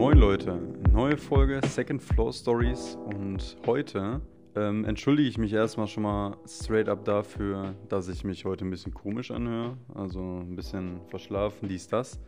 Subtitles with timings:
[0.00, 0.58] Moin Leute,
[0.92, 4.20] neue Folge Second Floor Stories und heute
[4.56, 8.70] ähm, entschuldige ich mich erstmal schon mal straight up dafür, dass ich mich heute ein
[8.70, 12.18] bisschen komisch anhöre, also ein bisschen verschlafen, dies, das.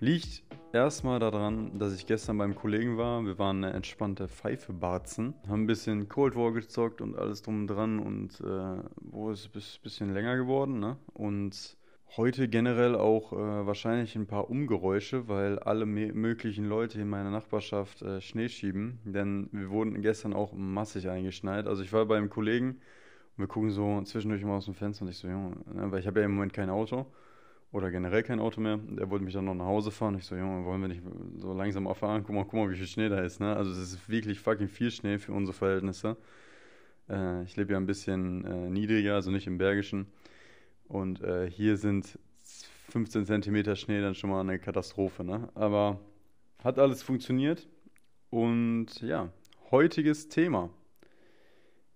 [0.00, 3.24] Liegt erstmal daran, dass ich gestern beim Kollegen war.
[3.24, 7.62] Wir waren eine entspannte Pfeife barzen, haben ein bisschen Cold War gezockt und alles drum
[7.62, 10.98] und dran und äh, wo ist es ein bisschen länger geworden, ne?
[11.14, 11.76] Und
[12.16, 18.00] heute generell auch äh, wahrscheinlich ein paar Umgeräusche, weil alle möglichen Leute in meiner Nachbarschaft
[18.02, 21.66] äh, Schnee schieben, denn wir wurden gestern auch massig eingeschneit.
[21.66, 22.68] Also ich war beim Kollegen
[23.36, 25.98] und wir gucken so zwischendurch mal aus dem Fenster und ich so, Junge, ne, weil
[25.98, 27.06] ich habe ja im Moment kein Auto
[27.70, 28.78] oder generell kein Auto mehr.
[28.78, 30.16] Der wollte mich dann noch nach Hause fahren.
[30.16, 31.02] Ich so, Junge, wollen wir nicht
[31.36, 32.24] so langsam auffahren?
[32.24, 33.40] Guck mal, guck mal, wie viel Schnee da ist.
[33.40, 33.54] Ne?
[33.54, 36.16] Also es ist wirklich fucking viel Schnee für unsere Verhältnisse.
[37.08, 40.06] Äh, ich lebe ja ein bisschen äh, niedriger, also nicht im Bergischen.
[40.86, 42.18] Und äh, hier sind
[42.90, 45.22] 15 Zentimeter Schnee dann schon mal eine Katastrophe.
[45.22, 45.50] Ne?
[45.54, 46.00] Aber
[46.64, 47.68] hat alles funktioniert.
[48.30, 49.30] Und ja,
[49.70, 50.70] heutiges Thema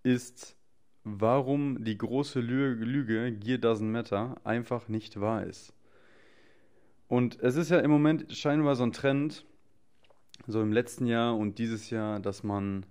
[0.02, 0.56] ist
[1.04, 5.74] warum die große Lüge Gear Doesn't Matter einfach nicht wahr ist.
[7.08, 9.44] Und es ist ja im Moment scheinbar so ein Trend,
[10.46, 12.86] so im letzten Jahr und dieses Jahr, dass man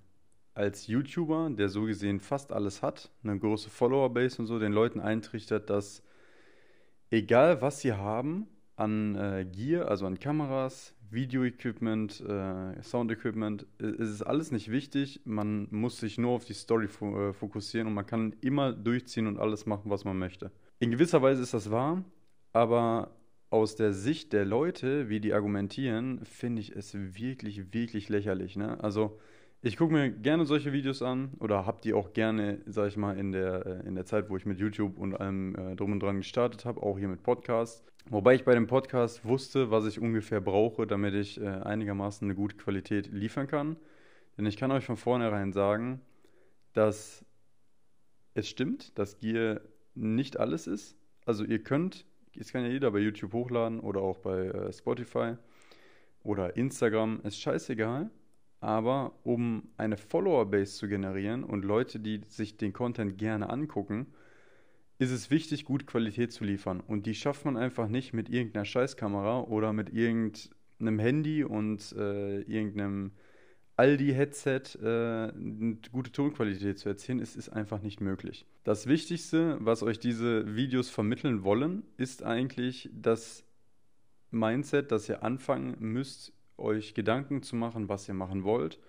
[0.53, 4.99] als YouTuber, der so gesehen fast alles hat, eine große Follower-Base und so, den Leuten
[4.99, 6.03] eintrichtert, dass
[7.09, 8.47] egal was sie haben
[8.81, 15.21] an äh, Gear, also an Kameras, Video-Equipment, äh, Sound-Equipment, es ist alles nicht wichtig.
[15.25, 19.27] Man muss sich nur auf die Story fo äh, fokussieren und man kann immer durchziehen
[19.27, 20.51] und alles machen, was man möchte.
[20.79, 22.03] In gewisser Weise ist das wahr,
[22.53, 23.11] aber
[23.51, 28.55] aus der Sicht der Leute, wie die argumentieren, finde ich es wirklich, wirklich lächerlich.
[28.55, 28.81] Ne?
[28.81, 29.19] Also
[29.63, 33.17] ich gucke mir gerne solche Videos an oder habe die auch gerne, sag ich mal,
[33.17, 35.99] in der, äh, in der Zeit, wo ich mit YouTube und allem äh, drum und
[36.01, 37.83] dran gestartet habe, auch hier mit Podcasts.
[38.09, 42.33] Wobei ich bei dem Podcast wusste, was ich ungefähr brauche, damit ich äh, einigermaßen eine
[42.33, 43.77] gute Qualität liefern kann.
[44.35, 46.01] Denn ich kann euch von vornherein sagen,
[46.73, 47.23] dass
[48.33, 49.61] es stimmt, dass Gear
[49.93, 50.97] nicht alles ist.
[51.25, 55.35] Also ihr könnt, es kann ja jeder bei YouTube hochladen oder auch bei äh, Spotify
[56.23, 58.09] oder Instagram, ist scheißegal
[58.61, 64.07] aber um eine Follower-Base zu generieren und Leute, die sich den Content gerne angucken,
[64.99, 66.79] ist es wichtig, gute Qualität zu liefern.
[66.79, 72.41] Und die schafft man einfach nicht mit irgendeiner Scheißkamera oder mit irgendeinem Handy und äh,
[72.41, 73.11] irgendeinem
[73.77, 75.33] Aldi-Headset äh,
[75.91, 78.45] gute Tonqualität zu erzielen, ist, ist einfach nicht möglich.
[78.63, 83.43] Das Wichtigste, was euch diese Videos vermitteln wollen, ist eigentlich das
[84.29, 88.79] Mindset, dass ihr anfangen müsst, euch Gedanken zu machen, was ihr machen wollt,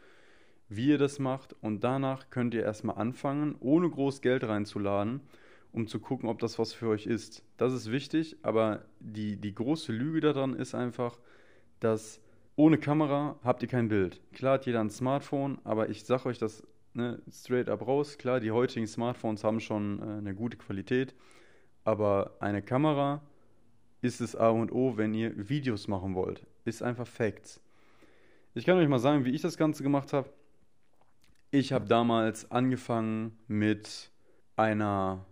[0.68, 5.20] wie ihr das macht und danach könnt ihr erstmal anfangen, ohne groß Geld reinzuladen,
[5.72, 7.44] um zu gucken, ob das was für euch ist.
[7.56, 11.18] Das ist wichtig, aber die, die große Lüge daran ist einfach,
[11.80, 12.20] dass
[12.56, 14.20] ohne Kamera habt ihr kein Bild.
[14.32, 16.62] Klar hat jeder ein Smartphone, aber ich sage euch das
[16.94, 18.18] ne, straight up raus.
[18.18, 21.14] Klar, die heutigen Smartphones haben schon äh, eine gute Qualität,
[21.84, 23.22] aber eine Kamera
[24.02, 26.44] ist das A und O, wenn ihr Videos machen wollt.
[26.64, 27.60] Ist einfach Facts.
[28.54, 30.28] Ich kann euch mal sagen, wie ich das Ganze gemacht habe.
[31.50, 34.10] Ich habe damals angefangen mit
[34.56, 35.24] einer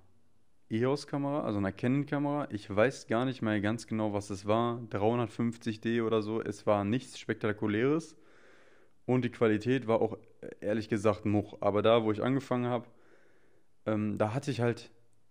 [0.70, 2.48] EOS-Kamera, also einer Canon-Kamera.
[2.50, 4.80] Ich weiß gar nicht mehr ganz genau, was es war.
[4.90, 6.40] 350D oder so.
[6.40, 8.16] Es war nichts Spektakuläres.
[9.04, 10.16] Und die Qualität war auch
[10.60, 11.56] ehrlich gesagt much.
[11.60, 12.86] Aber da, wo ich angefangen habe,
[13.86, 14.90] ähm, da hatte ich halt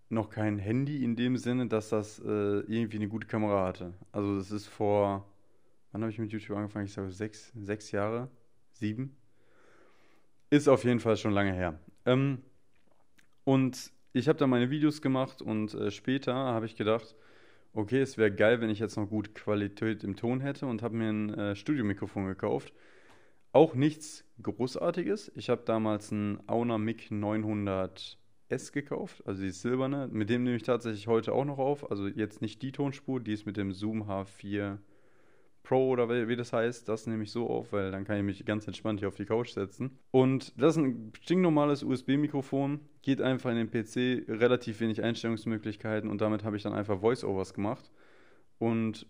[0.10, 3.94] noch kein Handy in dem Sinne, dass das äh, irgendwie eine gute Kamera hatte.
[4.12, 5.26] Also das ist vor,
[5.92, 6.86] wann habe ich mit YouTube angefangen?
[6.86, 8.30] Ich sage sechs, sechs Jahre,
[8.72, 9.16] sieben.
[10.50, 11.80] Ist auf jeden Fall schon lange her.
[12.06, 12.40] Ähm,
[13.44, 17.16] und ich habe da meine Videos gemacht und äh, später habe ich gedacht,
[17.74, 20.96] okay, es wäre geil, wenn ich jetzt noch gute Qualität im Ton hätte und habe
[20.96, 22.74] mir ein äh, Studiomikrofon gekauft.
[23.52, 25.32] Auch nichts Großartiges.
[25.36, 28.18] Ich habe damals ein Auna Mic 900
[28.50, 30.08] S gekauft, also die silberne.
[30.12, 31.90] Mit dem nehme ich tatsächlich heute auch noch auf.
[31.90, 34.80] Also jetzt nicht die Tonspur, die ist mit dem Zoom H4
[35.64, 36.90] Pro oder wie, das heißt.
[36.90, 39.26] Das nehme ich so auf, weil dann kann ich mich ganz entspannt hier auf die
[39.26, 40.00] Couch setzen.
[40.10, 42.80] Und das ist ein stinknormales USB-Mikrofon.
[43.04, 47.54] Geht einfach in den PC, relativ wenig Einstellungsmöglichkeiten und damit habe ich dann einfach Voice-Overs
[47.54, 47.92] gemacht.
[48.58, 49.06] Und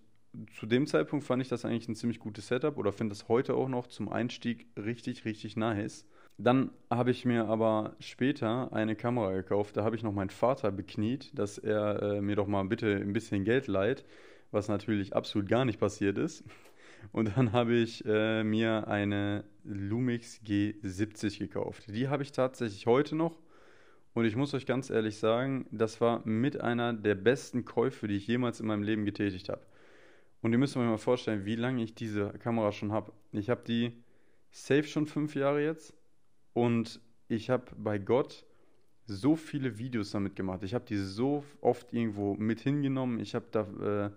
[0.60, 3.56] zu dem Zeitpunkt fand ich das eigentlich ein ziemlich gutes Setup oder finde das heute
[3.56, 6.06] auch noch zum Einstieg richtig, richtig nice.
[6.42, 9.76] Dann habe ich mir aber später eine Kamera gekauft.
[9.76, 13.12] Da habe ich noch meinen Vater bekniet, dass er äh, mir doch mal bitte ein
[13.12, 14.06] bisschen Geld leiht,
[14.50, 16.46] was natürlich absolut gar nicht passiert ist.
[17.12, 21.84] Und dann habe ich äh, mir eine Lumix G70 gekauft.
[21.88, 23.38] Die habe ich tatsächlich heute noch.
[24.14, 28.16] Und ich muss euch ganz ehrlich sagen, das war mit einer der besten Käufe, die
[28.16, 29.62] ich jemals in meinem Leben getätigt habe.
[30.42, 33.12] Und ihr müsst euch mal vorstellen, wie lange ich diese Kamera schon habe.
[33.34, 33.92] Ich habe die
[34.52, 35.99] safe schon fünf Jahre jetzt.
[36.54, 38.46] Und ich habe bei Gott
[39.06, 40.64] so viele Videos damit gemacht.
[40.64, 43.20] Ich habe die so oft irgendwo mit hingenommen.
[43.20, 43.62] Ich habe da
[44.08, 44.12] äh,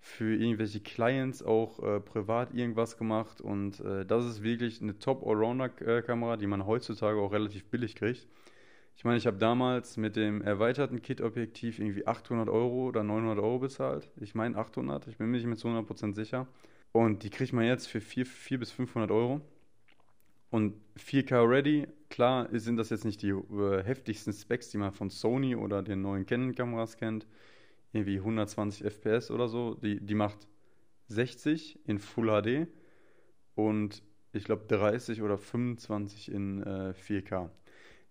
[0.00, 3.40] für irgendwelche Clients auch äh, privat irgendwas gemacht.
[3.40, 8.26] Und äh, das ist wirklich eine Top-Allrounder-Kamera, die man heutzutage auch relativ billig kriegt.
[8.96, 13.58] Ich meine, ich habe damals mit dem erweiterten Kit-Objektiv irgendwie 800 Euro oder 900 Euro
[13.58, 14.10] bezahlt.
[14.20, 16.46] Ich meine 800, ich bin mir nicht zu 100% sicher.
[16.92, 19.40] Und die kriegt man jetzt für 4, 4 bis 500 Euro.
[20.52, 25.08] Und 4K Ready, klar sind das jetzt nicht die äh, heftigsten Specs, die man von
[25.08, 27.26] Sony oder den neuen Canon-Kameras kennt.
[27.94, 29.74] Irgendwie 120 FPS oder so.
[29.76, 30.46] Die, die macht
[31.08, 32.68] 60 in Full HD
[33.54, 34.02] und
[34.34, 37.48] ich glaube 30 oder 25 in äh, 4K.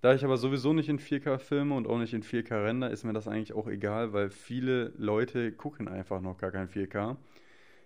[0.01, 3.03] Da ich aber sowieso nicht in 4K filme und auch nicht in 4K render, ist
[3.03, 7.17] mir das eigentlich auch egal, weil viele Leute gucken einfach noch gar kein 4K.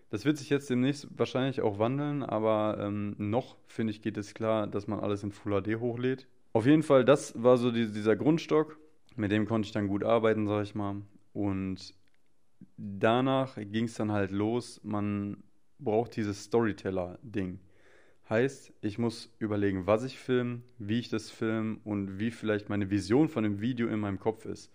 [0.10, 4.34] Das wird sich jetzt demnächst wahrscheinlich auch wandeln, aber ähm, noch, finde ich, geht es
[4.34, 6.28] klar, dass man alles in Full HD hochlädt.
[6.54, 8.80] Auf jeden Fall, das war so die, dieser Grundstock,
[9.16, 11.02] mit dem konnte ich dann gut arbeiten, sag ich mal.
[11.34, 11.94] Und
[12.78, 15.44] danach ging es dann halt los, man
[15.80, 17.60] braucht dieses Storyteller-Ding.
[18.30, 22.90] Heißt, ich muss überlegen, was ich filme, wie ich das filme und wie vielleicht meine
[22.90, 24.72] Vision von dem Video in meinem Kopf ist.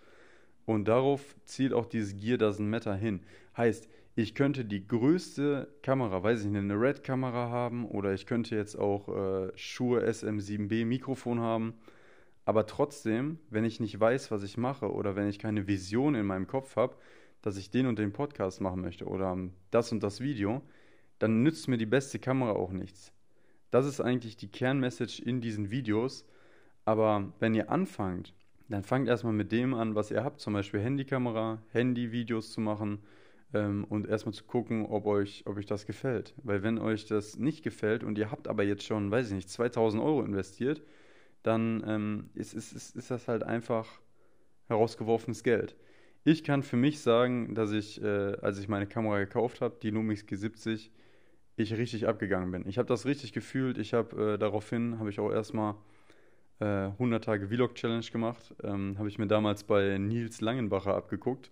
[0.66, 3.20] Und darauf zielt auch dieses Gear Doesn't Matter hin.
[3.56, 8.56] Heißt, ich könnte die größte Kamera, weiß ich nicht, eine Red-Kamera haben oder ich könnte
[8.56, 11.74] jetzt auch äh, Shure SM7B Mikrofon haben.
[12.44, 16.26] Aber trotzdem, wenn ich nicht weiß, was ich mache oder wenn ich keine Vision in
[16.26, 16.96] meinem Kopf habe,
[17.42, 19.36] dass ich den und den Podcast machen möchte oder
[19.70, 20.60] das und das Video,
[21.18, 23.12] dann nützt mir die beste Kamera auch nichts.
[23.70, 26.26] Das ist eigentlich die Kernmessage in diesen Videos.
[26.84, 28.34] Aber wenn ihr anfangt,
[28.68, 33.00] dann fangt erstmal mit dem an, was ihr habt, zum Beispiel Handykamera, Handyvideos zu machen
[33.54, 36.34] ähm, und erstmal zu gucken, ob euch, ob euch das gefällt.
[36.42, 39.50] Weil wenn euch das nicht gefällt und ihr habt aber jetzt schon, weiß ich nicht,
[39.50, 40.82] 2000 Euro investiert,
[41.42, 44.00] dann ähm, ist, ist, ist, ist das halt einfach
[44.68, 45.76] herausgeworfenes Geld.
[46.24, 49.90] Ich kann für mich sagen, dass ich, äh, als ich meine Kamera gekauft habe, die
[49.90, 50.90] Lumix G70,
[51.56, 52.66] ich richtig abgegangen bin.
[52.68, 53.78] Ich habe das richtig gefühlt.
[53.78, 55.74] Ich habe äh, daraufhin, habe ich auch erstmal
[56.60, 58.54] äh, 100 Tage Vlog Challenge gemacht.
[58.62, 61.50] Ähm, habe ich mir damals bei Nils Langenbacher abgeguckt.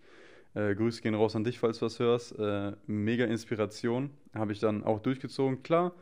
[0.54, 2.38] Äh, Grüße gehen raus an dich, falls du was hörst.
[2.38, 4.10] Äh, mega Inspiration.
[4.34, 5.62] Habe ich dann auch durchgezogen.
[5.62, 5.94] Klar,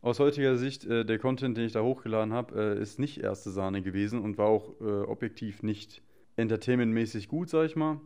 [0.00, 3.50] aus heutiger Sicht, äh, der Content, den ich da hochgeladen habe, äh, ist nicht erste
[3.50, 6.02] Sahne gewesen und war auch äh, objektiv nicht
[6.36, 8.00] entertainmentmäßig gut, sag ich mal.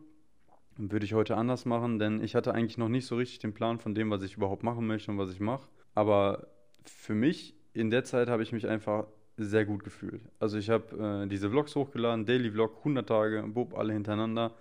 [0.75, 3.77] Würde ich heute anders machen, denn ich hatte eigentlich noch nicht so richtig den Plan
[3.77, 5.69] von dem, was ich überhaupt machen möchte und was ich mache.
[5.93, 6.47] Aber
[6.83, 9.05] für mich in der Zeit habe ich mich einfach
[9.37, 10.21] sehr gut gefühlt.
[10.39, 14.55] Also ich habe äh, diese Vlogs hochgeladen, Daily Vlog, 100 Tage, Bub, alle hintereinander.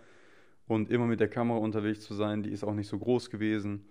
[0.66, 3.86] Und immer mit der Kamera unterwegs zu sein, die ist auch nicht so groß gewesen.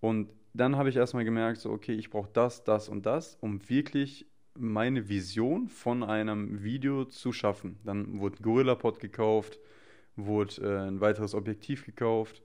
[0.00, 3.68] Und dann habe ich erstmal gemerkt, so, okay, ich brauche das, das und das, um
[3.68, 4.26] wirklich
[4.58, 7.78] meine Vision von einem Video zu schaffen.
[7.84, 9.58] Dann wurde GorillaPod gekauft,
[10.16, 12.42] wurde äh, ein weiteres Objektiv gekauft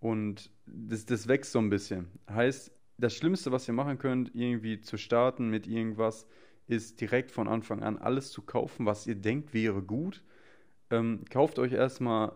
[0.00, 2.08] und das, das wächst so ein bisschen.
[2.28, 6.26] Heißt, das Schlimmste, was ihr machen könnt, irgendwie zu starten mit irgendwas,
[6.66, 10.22] ist direkt von Anfang an alles zu kaufen, was ihr denkt wäre gut.
[10.90, 12.32] Ähm, kauft euch erstmal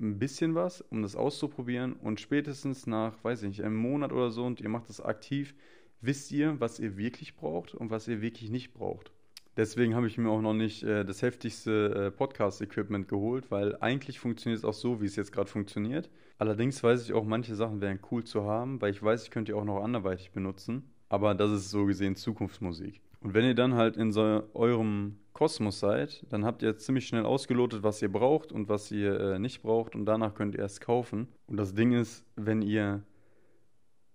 [0.00, 4.30] ein bisschen was, um das auszuprobieren und spätestens nach, weiß ich nicht, einem Monat oder
[4.30, 5.54] so und ihr macht das aktiv,
[6.00, 9.12] wisst ihr, was ihr wirklich braucht und was ihr wirklich nicht braucht.
[9.56, 14.18] Deswegen habe ich mir auch noch nicht äh, das heftigste äh, Podcast-Equipment geholt, weil eigentlich
[14.18, 16.10] funktioniert es auch so, wie es jetzt gerade funktioniert.
[16.38, 19.52] Allerdings weiß ich auch, manche Sachen wären cool zu haben, weil ich weiß, ich könnte
[19.52, 20.90] die auch noch anderweitig benutzen.
[21.08, 23.00] Aber das ist so gesehen Zukunftsmusik.
[23.20, 27.26] Und wenn ihr dann halt in so eurem Kosmos seid, dann habt ihr ziemlich schnell
[27.26, 29.96] ausgelotet, was ihr braucht und was ihr äh, nicht braucht.
[29.96, 31.28] Und danach könnt ihr erst kaufen.
[31.48, 33.02] Und das Ding ist, wenn ihr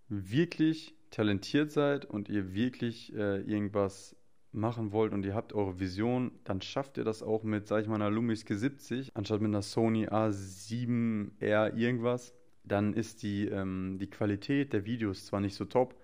[0.07, 4.15] wirklich talentiert seid und ihr wirklich äh, irgendwas
[4.51, 7.87] machen wollt und ihr habt eure Vision, dann schafft ihr das auch mit, sag ich
[7.87, 12.33] mal, einer Lumix G70, anstatt mit einer Sony A7R irgendwas.
[12.63, 15.95] Dann ist die, ähm, die Qualität der Videos zwar nicht so top,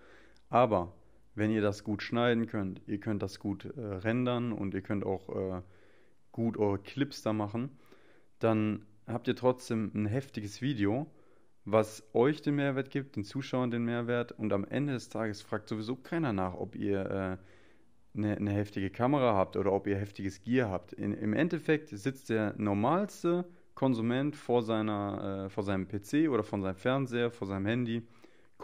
[0.50, 0.93] aber
[1.36, 5.06] wenn ihr das gut schneiden könnt, ihr könnt das gut äh, rendern und ihr könnt
[5.06, 5.62] auch äh,
[6.32, 7.70] gut eure Clips da machen,
[8.39, 11.08] dann habt ihr trotzdem ein heftiges Video,
[11.65, 15.68] was euch den Mehrwert gibt, den Zuschauern den Mehrwert und am Ende des Tages fragt
[15.68, 20.42] sowieso keiner nach, ob ihr äh, eine, eine heftige Kamera habt oder ob ihr heftiges
[20.42, 20.94] Gear habt.
[20.94, 26.62] In, Im Endeffekt sitzt der normalste Konsument vor, seiner, äh, vor seinem PC oder vor
[26.62, 28.04] seinem Fernseher, vor seinem Handy,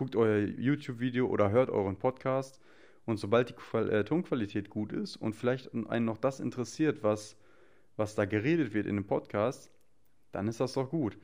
[0.02, 2.60] guckt euer YouTube-Video oder hört euren Podcast
[3.06, 7.38] und sobald die Qual äh, Tonqualität gut ist und vielleicht einen noch das interessiert, was,
[7.98, 9.70] was da geredet wird in dem Podcast,
[10.32, 11.20] dann ist das doch gut.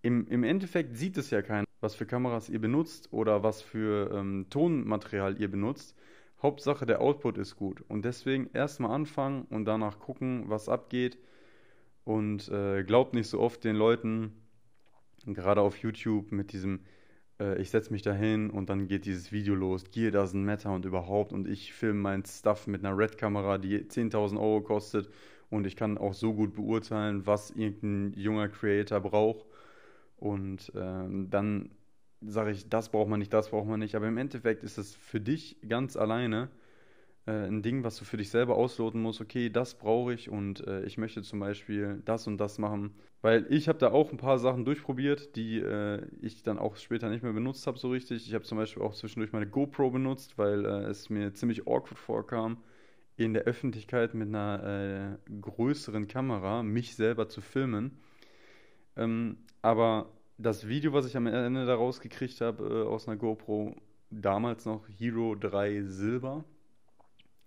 [0.00, 4.10] Im, Im Endeffekt sieht es ja keiner, was für Kameras ihr benutzt oder was für
[4.14, 5.94] ähm, Tonmaterial ihr benutzt.
[6.40, 7.84] Hauptsache der Output ist gut.
[7.88, 11.18] Und deswegen erstmal anfangen und danach gucken, was abgeht.
[12.04, 14.32] Und äh, glaubt nicht so oft den Leuten,
[15.26, 16.80] gerade auf YouTube, mit diesem,
[17.40, 20.72] äh, ich setze mich da hin und dann geht dieses Video los, Gear doesn't matter
[20.72, 21.32] und überhaupt.
[21.32, 25.08] Und ich filme mein Stuff mit einer Red-Kamera, die 10.000 Euro kostet.
[25.50, 29.46] Und ich kann auch so gut beurteilen, was irgendein junger Creator braucht.
[30.16, 31.70] Und ähm, dann
[32.20, 33.94] sage ich, das braucht man nicht, das braucht man nicht.
[33.94, 36.48] Aber im Endeffekt ist es für dich ganz alleine
[37.32, 39.20] ein Ding, was du für dich selber ausloten musst.
[39.20, 42.94] Okay, das brauche ich und äh, ich möchte zum Beispiel das und das machen.
[43.22, 47.08] Weil ich habe da auch ein paar Sachen durchprobiert, die äh, ich dann auch später
[47.08, 48.26] nicht mehr benutzt habe so richtig.
[48.26, 51.98] Ich habe zum Beispiel auch zwischendurch meine GoPro benutzt, weil äh, es mir ziemlich awkward
[51.98, 52.58] vorkam,
[53.16, 57.98] in der Öffentlichkeit mit einer äh, größeren Kamera mich selber zu filmen.
[58.96, 63.74] Ähm, aber das Video, was ich am Ende daraus gekriegt habe äh, aus einer GoPro,
[64.10, 66.44] damals noch Hero 3 Silber.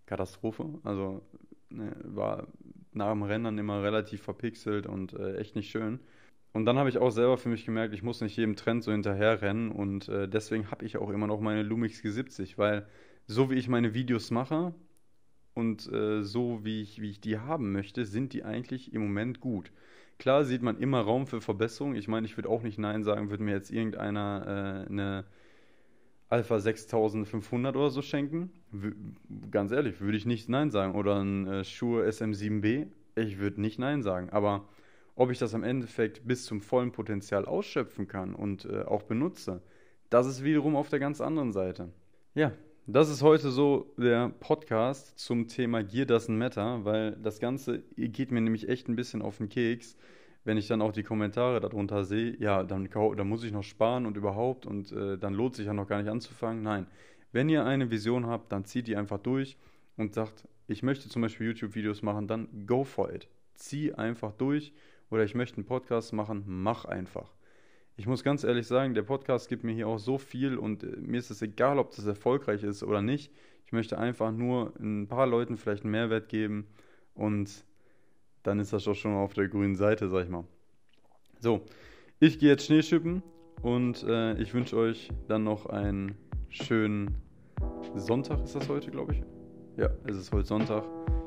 [0.08, 0.66] Katastrophe.
[0.84, 1.22] Also
[1.70, 2.48] ne, war
[2.94, 6.00] nach dem Rennen immer relativ verpixelt und äh, echt nicht schön.
[6.54, 8.92] Und dann habe ich auch selber für mich gemerkt, ich muss nicht jedem Trend so
[8.92, 12.88] hinterher rennen und äh, deswegen habe ich auch immer noch meine Lumix G70, weil
[13.28, 14.74] so wie ich meine Videos mache
[15.54, 19.40] und äh, so wie ich, wie ich die haben möchte, sind die eigentlich im Moment
[19.40, 19.72] gut.
[20.18, 21.94] Klar sieht man immer Raum für Verbesserung.
[21.94, 25.26] Ich meine, ich würde auch nicht Nein sagen, würde mir jetzt irgendeiner äh, eine
[26.30, 28.52] Alpha 6500 oder so schenken.
[29.50, 30.96] Ganz ehrlich, würde ich nicht Nein sagen.
[30.96, 32.88] Oder ein äh, Shure SM7B.
[33.16, 34.30] Ich würde nicht Nein sagen.
[34.30, 34.68] Aber
[35.16, 39.62] ob ich das am Endeffekt bis zum vollen Potenzial ausschöpfen kann und äh, auch benutze,
[40.10, 41.90] das ist wiederum auf der ganz anderen Seite.
[42.36, 42.52] Ja,
[42.86, 48.32] das ist heute so der Podcast zum Thema Gear Doesn't Matter, weil das Ganze geht
[48.32, 49.98] mir nämlich echt ein bisschen auf den Keks,
[50.48, 54.06] wenn ich dann auch die Kommentare darunter sehe, ja, dann, dann muss ich noch sparen
[54.06, 56.64] und überhaupt und äh, dann lohnt sich ja noch gar nicht anzufangen.
[56.64, 56.88] Nein,
[57.32, 59.58] wenn ihr eine Vision habt, dann zieht die einfach durch
[59.98, 63.28] und sagt, ich möchte zum Beispiel YouTube-Videos machen, dann go for it.
[63.56, 64.74] Zieh einfach durch
[65.10, 67.30] oder ich möchte einen Podcast machen, mach einfach
[67.98, 70.96] ich muss ganz ehrlich sagen, der Podcast gibt mir hier auch so viel und äh,
[70.98, 73.34] mir ist es egal, ob das erfolgreich ist oder nicht.
[73.66, 76.68] Ich möchte einfach nur ein paar Leuten vielleicht einen Mehrwert geben
[77.16, 77.66] und
[78.48, 80.46] dann ist das doch schon auf der grünen Seite, sag ich mal.
[81.40, 81.62] So,
[82.20, 83.22] ich gehe jetzt Schneeschippen
[83.62, 86.16] und äh, ich wünsche euch dann noch einen
[86.50, 87.18] schönen
[87.96, 89.24] Sonntag, ist das heute, glaube ich?
[89.76, 90.84] Ja, es ist heute Sonntag.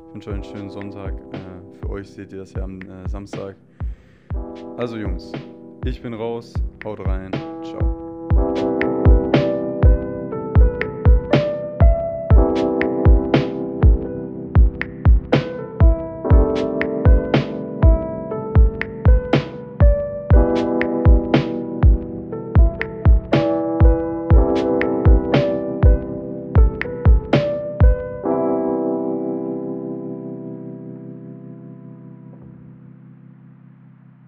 [0.09, 1.12] Ich wünsche euch einen schönen Sonntag.
[1.33, 3.55] Äh, für euch seht ihr das ja am äh, Samstag.
[4.79, 5.31] Also Jungs,
[5.85, 6.55] ich bin raus.
[6.85, 7.31] Haut rein.
[7.62, 8.70] Ciao.